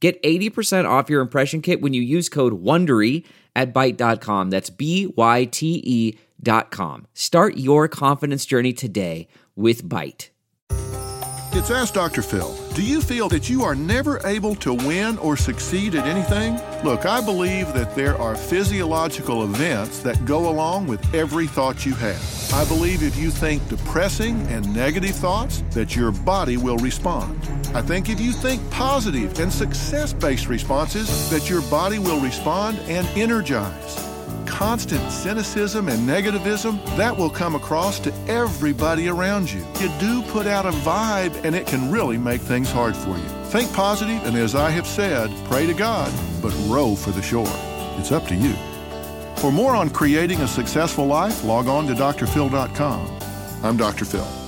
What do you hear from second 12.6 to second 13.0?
Do you